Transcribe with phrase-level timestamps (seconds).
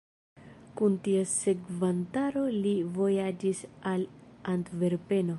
[0.79, 3.63] Kun ties sekvantaro li vojaĝis
[3.93, 4.07] al
[4.55, 5.29] Antverpeno.